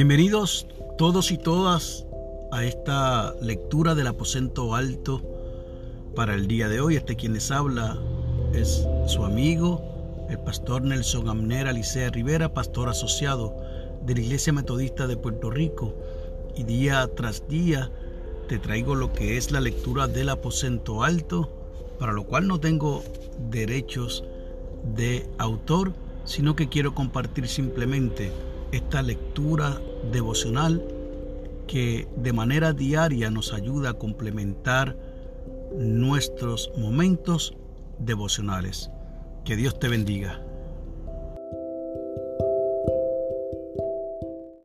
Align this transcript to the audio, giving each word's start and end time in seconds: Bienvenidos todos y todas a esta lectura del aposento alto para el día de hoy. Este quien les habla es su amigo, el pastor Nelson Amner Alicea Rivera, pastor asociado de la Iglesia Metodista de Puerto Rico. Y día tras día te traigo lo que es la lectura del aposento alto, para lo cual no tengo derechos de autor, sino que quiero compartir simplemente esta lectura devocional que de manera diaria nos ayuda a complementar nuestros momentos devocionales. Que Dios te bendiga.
Bienvenidos 0.00 0.66
todos 0.96 1.30
y 1.30 1.36
todas 1.36 2.06
a 2.52 2.64
esta 2.64 3.34
lectura 3.42 3.94
del 3.94 4.06
aposento 4.06 4.74
alto 4.74 5.20
para 6.16 6.34
el 6.34 6.46
día 6.46 6.70
de 6.70 6.80
hoy. 6.80 6.96
Este 6.96 7.16
quien 7.16 7.34
les 7.34 7.50
habla 7.50 7.98
es 8.54 8.86
su 9.06 9.26
amigo, 9.26 10.26
el 10.30 10.38
pastor 10.38 10.80
Nelson 10.80 11.28
Amner 11.28 11.68
Alicea 11.68 12.08
Rivera, 12.08 12.54
pastor 12.54 12.88
asociado 12.88 13.54
de 14.00 14.14
la 14.14 14.20
Iglesia 14.22 14.54
Metodista 14.54 15.06
de 15.06 15.18
Puerto 15.18 15.50
Rico. 15.50 15.94
Y 16.56 16.64
día 16.64 17.06
tras 17.14 17.46
día 17.46 17.92
te 18.48 18.58
traigo 18.58 18.94
lo 18.94 19.12
que 19.12 19.36
es 19.36 19.50
la 19.50 19.60
lectura 19.60 20.06
del 20.06 20.30
aposento 20.30 21.04
alto, 21.04 21.50
para 21.98 22.14
lo 22.14 22.24
cual 22.24 22.48
no 22.48 22.58
tengo 22.58 23.04
derechos 23.50 24.24
de 24.96 25.28
autor, 25.36 25.92
sino 26.24 26.56
que 26.56 26.70
quiero 26.70 26.94
compartir 26.94 27.46
simplemente 27.48 28.32
esta 28.72 29.02
lectura 29.02 29.80
devocional 30.12 30.82
que 31.66 32.08
de 32.16 32.32
manera 32.32 32.72
diaria 32.72 33.30
nos 33.30 33.52
ayuda 33.52 33.90
a 33.90 33.94
complementar 33.94 34.96
nuestros 35.76 36.72
momentos 36.76 37.56
devocionales. 37.98 38.90
Que 39.44 39.56
Dios 39.56 39.78
te 39.78 39.88
bendiga. 39.88 40.40